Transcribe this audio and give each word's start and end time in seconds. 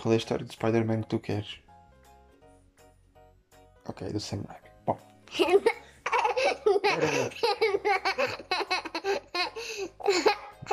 Qual 0.00 0.12
é 0.12 0.14
a 0.14 0.18
história 0.18 0.44
de 0.44 0.52
Spider-Man 0.52 1.02
que 1.02 1.08
tu 1.08 1.18
queres? 1.18 1.60
Ok, 3.86 4.08
do 4.10 4.20
Sam 4.20 4.42
Raimi. 4.48 4.70
Bom. 4.86 4.98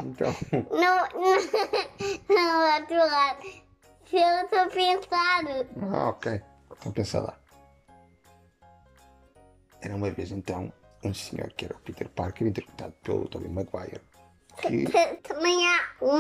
Então, 0.04 0.34
Não, 0.71 0.98
não, 1.10 2.36
não, 2.36 2.79
outro 2.79 2.98
lado. 2.98 3.42
Se 4.05 4.16
eu 4.16 4.46
estou 4.46 4.68
pensando. 4.70 5.68
ah, 5.94 6.09
ok. 6.09 6.41
Então 6.71 6.91
pensa 6.91 7.20
lá. 7.20 7.38
Era 9.82 9.96
uma 9.96 10.09
vez 10.12 10.32
então 10.32 10.71
um 11.04 11.14
senhor 11.14 11.51
que 11.54 11.65
era 11.65 11.75
o 11.75 11.79
Peter 11.79 12.07
Parker, 12.09 12.48
interpretado 12.48 12.93
pelo 13.04 13.28
Tobey 13.28 13.50
Maguire. 13.50 14.01
Que 14.62 14.86
Também 15.23 15.68
há 15.68 15.89
o 16.01 16.14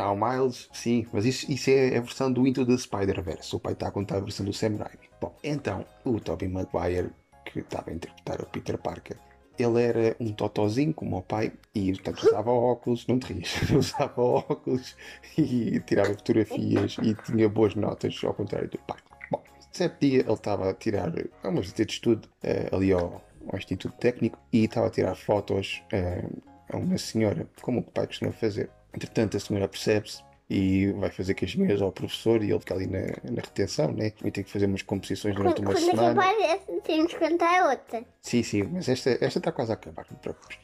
há 0.00 0.10
o 0.12 0.16
Miles, 0.16 0.68
sim, 0.72 1.06
mas 1.12 1.24
isso, 1.24 1.50
isso 1.50 1.70
é 1.70 1.96
a 1.96 2.00
versão 2.00 2.32
do 2.32 2.46
Into 2.46 2.64
the 2.64 2.76
Spider-Verse. 2.76 3.54
O 3.54 3.60
pai 3.60 3.72
está 3.72 3.88
a 3.88 3.90
contar 3.90 4.16
a 4.16 4.20
versão 4.20 4.44
do 4.44 4.52
Sam 4.52 4.76
Raimi. 4.76 5.08
Bom, 5.20 5.34
então 5.42 5.84
o 6.04 6.20
Tobey 6.20 6.48
Maguire, 6.48 7.10
que 7.44 7.60
estava 7.60 7.90
a 7.90 7.94
interpretar 7.94 8.40
o 8.40 8.46
Peter 8.46 8.78
Parker, 8.78 9.16
ele 9.58 9.82
era 9.82 10.16
um 10.20 10.32
totozinho 10.32 10.94
como 10.94 11.18
o 11.18 11.22
pai 11.22 11.52
e 11.74 11.92
portanto 11.92 12.22
usava 12.28 12.50
óculos, 12.50 13.06
não 13.06 13.18
te 13.18 13.32
rias, 13.32 13.50
usava 13.76 14.22
óculos 14.22 14.96
e 15.36 15.80
tirava 15.80 16.14
fotografias 16.14 16.96
e 17.02 17.14
tinha 17.14 17.48
boas 17.48 17.74
notas 17.74 18.20
ao 18.22 18.32
contrário 18.32 18.68
do 18.70 18.78
pai. 18.78 18.98
Bom, 19.30 19.42
certo 19.72 20.00
dia 20.00 20.20
ele 20.20 20.32
estava 20.32 20.70
a 20.70 20.74
tirar 20.74 21.12
uma 21.42 21.60
visita 21.60 21.84
de 21.84 21.92
estudo 21.92 22.28
eh, 22.42 22.68
ali 22.72 22.92
ao, 22.92 23.20
ao 23.48 23.58
Instituto 23.58 23.96
Técnico 23.98 24.38
e 24.52 24.64
estava 24.64 24.86
a 24.86 24.90
tirar 24.90 25.16
fotos 25.16 25.82
eh, 25.92 26.24
a 26.70 26.76
uma 26.76 26.98
senhora, 26.98 27.48
como 27.60 27.80
o 27.80 27.82
pai 27.82 28.06
costuma 28.06 28.30
fazer. 28.30 28.70
Entretanto, 28.94 29.36
a 29.36 29.40
senhora 29.40 29.68
percebe-se 29.68 30.22
e 30.50 30.92
vai 30.92 31.10
fazer 31.10 31.34
queixinhas 31.34 31.82
ao 31.82 31.92
professor 31.92 32.42
e 32.42 32.50
ele 32.50 32.58
fica 32.60 32.74
ali 32.74 32.86
na, 32.86 33.00
na 33.30 33.42
retenção, 33.42 33.92
né? 33.92 34.12
E 34.24 34.30
tem 34.30 34.42
que 34.42 34.50
fazer 34.50 34.66
umas 34.66 34.82
composições 34.82 35.34
durante 35.34 35.56
Quando, 35.56 35.68
uma 35.68 35.74
quando 35.74 35.84
semana. 35.84 36.24
essa, 36.42 36.72
temos 36.82 37.12
que 37.12 37.18
contar 37.18 37.68
outra. 37.68 38.02
Sim, 38.22 38.42
sim, 38.42 38.62
mas 38.62 38.88
esta, 38.88 39.10
esta 39.10 39.38
está 39.38 39.52
quase 39.52 39.72
a 39.72 39.74
acabar, 39.74 40.06
não 40.10 40.16
te 40.16 40.22
preocupes. 40.22 40.58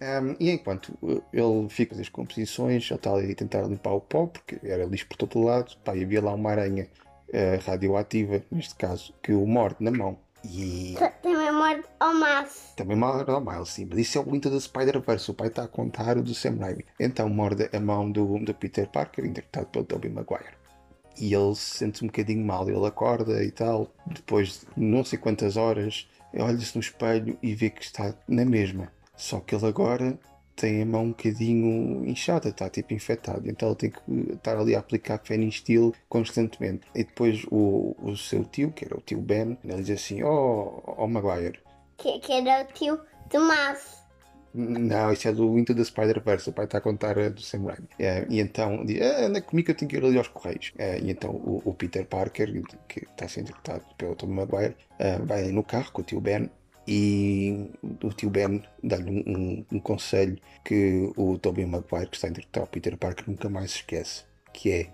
Ahm, 0.00 0.36
e 0.38 0.50
enquanto 0.50 0.96
uh, 1.02 1.22
ele 1.32 1.68
fica 1.68 1.96
a 1.96 2.00
as 2.00 2.08
composições, 2.08 2.88
ele 2.90 2.94
está 2.94 3.12
ali 3.12 3.32
a 3.32 3.34
tentar 3.34 3.62
limpar 3.62 3.92
o 3.92 4.00
pó, 4.00 4.26
porque 4.26 4.58
era 4.62 4.84
lixo 4.84 5.06
por 5.06 5.16
todo 5.16 5.42
lado, 5.42 5.76
pá, 5.84 5.96
e 5.96 6.02
havia 6.02 6.22
lá 6.22 6.34
uma 6.34 6.50
aranha 6.50 6.88
eh, 7.32 7.56
radioativa, 7.64 8.42
neste 8.50 8.74
caso, 8.74 9.12
que 9.22 9.32
o 9.32 9.46
morde 9.46 9.76
na 9.80 9.90
mão. 9.90 10.18
E 10.50 10.96
Também 11.22 11.52
morde 11.52 11.84
ao 12.00 12.14
mas. 12.14 12.72
também 12.74 12.96
morde 12.96 13.30
ao 13.30 13.40
Miles, 13.40 13.68
sim, 13.68 13.86
mas 13.88 13.98
isso 13.98 14.18
é 14.18 14.20
o 14.20 14.34
Into 14.34 14.50
the 14.50 14.58
Spider-Verse, 14.58 15.30
o 15.30 15.34
pai 15.34 15.48
está 15.48 15.64
a 15.64 15.68
contar 15.68 16.16
o 16.16 16.22
do 16.22 16.34
Sam 16.34 16.56
Raimi. 16.58 16.86
Então 16.98 17.28
morde 17.28 17.68
a 17.70 17.78
mão 17.80 18.10
do, 18.10 18.38
do 18.38 18.54
Peter 18.54 18.88
Parker, 18.88 19.26
interpretado 19.26 19.66
pelo 19.66 19.84
Tobey 19.84 20.10
Maguire. 20.10 20.56
E 21.18 21.34
ele 21.34 21.54
se 21.54 21.78
sente 21.78 22.02
um 22.02 22.06
bocadinho 22.06 22.46
mal, 22.46 22.68
ele 22.68 22.86
acorda 22.86 23.44
e 23.44 23.50
tal, 23.50 23.92
depois 24.06 24.60
de 24.60 24.82
não 24.82 25.04
sei 25.04 25.18
quantas 25.18 25.56
horas, 25.56 26.08
olha-se 26.34 26.76
no 26.76 26.80
espelho 26.80 27.36
e 27.42 27.54
vê 27.54 27.68
que 27.70 27.82
está 27.82 28.14
na 28.26 28.44
mesma. 28.44 28.90
Só 29.16 29.40
que 29.40 29.54
ele 29.54 29.66
agora 29.66 30.18
tem 30.58 30.82
a 30.82 30.86
mão 30.86 31.04
um 31.04 31.08
bocadinho 31.10 32.04
inchada, 32.04 32.48
está 32.48 32.68
tipo 32.68 32.92
infectado, 32.92 33.48
então 33.48 33.68
ele 33.68 33.76
tem 33.76 33.90
que 33.90 34.32
estar 34.34 34.58
ali 34.58 34.74
a 34.74 34.80
aplicar 34.80 35.18
Fenistil 35.18 35.94
constantemente. 36.08 36.86
E 36.94 37.04
depois 37.04 37.44
o, 37.50 37.94
o 38.02 38.16
seu 38.16 38.44
tio, 38.44 38.72
que 38.72 38.84
era 38.84 38.96
o 38.96 39.00
tio 39.00 39.20
Ben, 39.20 39.56
ele 39.64 39.82
diz 39.82 40.02
assim: 40.02 40.22
Oh, 40.22 40.82
oh 40.84 41.06
Maguire, 41.06 41.60
Que, 41.96 42.18
que 42.18 42.32
era 42.32 42.64
o 42.64 42.72
tio 42.72 43.00
do 43.30 43.40
mas. 43.40 44.02
não, 44.52 45.12
isso 45.12 45.28
é 45.28 45.32
do 45.32 45.56
Into 45.58 45.74
the 45.74 45.84
Spider-Verse. 45.84 46.50
O 46.50 46.52
pai 46.52 46.64
está 46.64 46.78
a 46.78 46.80
contar 46.80 47.14
do 47.30 47.40
Sam 47.40 47.66
Raimi. 47.66 47.88
É, 47.98 48.26
e 48.28 48.40
então 48.40 48.84
diz: 48.84 49.00
ah, 49.00 49.26
anda 49.26 49.40
comigo 49.40 49.66
que 49.66 49.72
eu 49.72 49.76
tenho 49.76 49.88
que 49.88 49.96
ir 49.96 50.04
ali 50.04 50.18
aos 50.18 50.28
Correios. 50.28 50.72
É, 50.76 50.98
e 50.98 51.10
então 51.10 51.30
o, 51.30 51.62
o 51.64 51.74
Peter 51.74 52.04
Parker, 52.04 52.50
que 52.88 53.04
está 53.04 53.26
a 53.26 53.28
ser 53.28 53.42
interpretado 53.42 53.84
pelo 53.96 54.16
Tom 54.16 54.26
Maguire, 54.26 54.76
é, 54.98 55.18
vai 55.18 55.52
no 55.52 55.62
carro 55.62 55.92
com 55.92 56.02
o 56.02 56.04
tio 56.04 56.20
Ben. 56.20 56.50
E 56.90 57.68
o 58.02 58.08
tio 58.14 58.30
Ben 58.30 58.62
dá-lhe 58.82 59.10
um, 59.10 59.22
um- 59.36 59.64
um 59.72 59.78
conselho 59.78 60.38
que 60.64 61.12
o 61.18 61.36
Tobey 61.38 61.66
Maguire, 61.66 62.08
que 62.08 62.16
está 62.16 62.28
interpretar 62.28 62.64
o 62.64 62.66
Peter 62.66 62.96
Parker, 62.96 63.28
nunca 63.28 63.50
mais 63.50 63.72
esquece. 63.72 64.24
Que 64.54 64.72
é, 64.72 64.90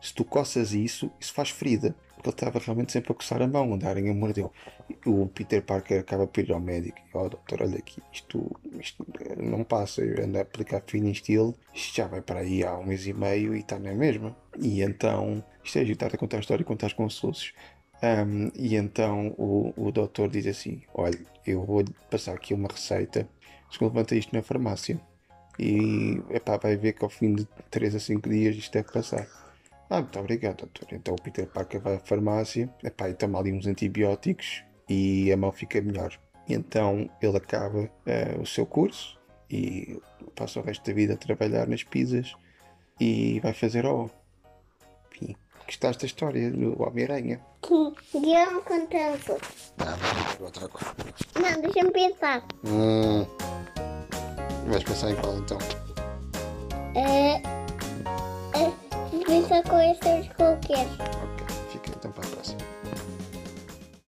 se 0.00 0.14
tu 0.14 0.24
coças 0.24 0.72
isso, 0.72 1.10
isso 1.20 1.34
faz 1.34 1.50
ferida. 1.50 1.94
Porque 2.14 2.28
ele 2.30 2.34
estava 2.36 2.58
realmente 2.58 2.92
sempre 2.92 3.12
a 3.12 3.14
coçar 3.14 3.40
a 3.42 3.46
mão, 3.46 3.76
darem 3.78 4.08
a 4.10 4.14
mordeu. 4.14 4.50
O 5.06 5.26
Peter 5.26 5.62
Parker 5.62 6.00
acaba 6.00 6.26
por 6.26 6.40
ir 6.42 6.52
ao 6.52 6.60
médico 6.60 6.98
e, 6.98 7.16
ó 7.16 7.28
doutor, 7.28 7.62
olha 7.62 7.78
aqui, 7.78 8.02
isto, 8.12 8.50
isto 8.78 9.06
não 9.38 9.64
passa, 9.64 10.02
eu 10.02 10.22
ando 10.24 10.36
a 10.36 10.42
aplicar 10.42 10.82
Finistil, 10.86 11.54
isto 11.74 11.96
já 11.96 12.06
vai 12.06 12.20
para 12.20 12.40
aí 12.40 12.62
há 12.62 12.76
um 12.76 12.84
mês 12.84 13.06
e 13.06 13.14
meio 13.14 13.54
e 13.54 13.60
está 13.60 13.78
na 13.78 13.94
mesma. 13.94 14.36
E 14.58 14.82
então, 14.82 15.42
isto 15.64 15.78
é 15.78 15.80
agitado 15.82 16.14
a 16.14 16.18
contar 16.18 16.36
a 16.36 16.40
história 16.40 16.62
e 16.62 16.66
contar 16.66 16.88
os 16.88 16.92
consolosos. 16.92 17.54
Ahm, 18.02 18.50
e 18.54 18.76
então 18.76 19.34
o, 19.36 19.72
o 19.76 19.92
doutor 19.92 20.28
diz 20.28 20.46
assim: 20.46 20.82
Olha, 20.94 21.18
eu 21.46 21.64
vou 21.64 21.84
passar 22.10 22.34
aqui 22.34 22.54
uma 22.54 22.68
receita, 22.68 23.28
se 23.70 23.82
levanta 23.82 24.14
isto 24.14 24.34
na 24.34 24.42
farmácia 24.42 25.00
e 25.58 26.22
epá, 26.30 26.56
vai 26.56 26.76
ver 26.76 26.94
que 26.94 27.04
ao 27.04 27.10
fim 27.10 27.34
de 27.34 27.46
3 27.70 27.94
a 27.94 28.00
5 28.00 28.28
dias 28.28 28.56
isto 28.56 28.72
deve 28.72 28.90
passar. 28.90 29.26
Ah, 29.90 30.00
muito 30.00 30.18
obrigado, 30.18 30.58
doutor. 30.58 30.88
Então 30.92 31.14
o 31.14 31.20
Peter 31.20 31.46
Parker 31.46 31.80
vai 31.80 31.96
à 31.96 32.00
farmácia 32.00 32.72
epá, 32.82 33.10
e 33.10 33.14
toma 33.14 33.38
ali 33.38 33.52
uns 33.52 33.66
antibióticos 33.66 34.64
e 34.88 35.30
a 35.32 35.36
mão 35.36 35.52
fica 35.52 35.80
melhor. 35.80 36.18
E 36.48 36.54
então 36.54 37.10
ele 37.20 37.36
acaba 37.36 37.90
eh, 38.06 38.36
o 38.40 38.46
seu 38.46 38.64
curso 38.64 39.18
e 39.50 40.00
passa 40.34 40.60
o 40.60 40.62
resto 40.62 40.86
da 40.86 40.94
vida 40.94 41.14
a 41.14 41.16
trabalhar 41.16 41.66
nas 41.68 41.82
pizzas 41.82 42.34
e 42.98 43.40
vai 43.40 43.52
fazer 43.52 43.84
O. 43.84 44.10
Gostaste 45.70 46.00
da 46.00 46.06
história 46.06 46.50
do 46.50 46.82
Homem-Aranha? 46.82 47.40
Que 47.62 48.18
Guilherme 48.18 48.60
contando. 48.62 49.40
Ah, 49.78 49.96
vamos 50.00 50.40
outra 50.40 50.68
coisa. 50.68 50.94
Não, 51.36 51.62
deixa-me 51.62 51.92
pensar. 51.92 52.42
Hum. 52.66 53.24
Vais 54.66 54.82
pensar 54.82 55.12
em 55.12 55.14
qual 55.14 55.38
então? 55.38 55.58
É. 56.96 57.34
É. 58.58 58.72
Pensa 59.24 59.62
com 59.62 59.78
estas 59.78 60.26
qualquer. 60.34 60.88
Ok. 61.22 61.39